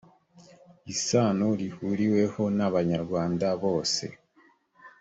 [0.93, 4.05] isano rihuriweho n’abanyarwanda bose